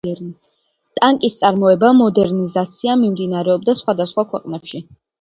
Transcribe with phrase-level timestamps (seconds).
[0.99, 4.87] ტანკის წარმოება მოდერნიზაცია მიმდინარეობდა სხვადასხვა ქვეყნებში.